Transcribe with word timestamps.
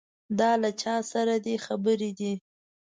دا 0.39 0.51
له 0.61 0.69
چا 0.81 0.95
سره 1.11 1.33
دې 1.45 1.55
خبرې 1.65 2.11
دي. 2.19 2.33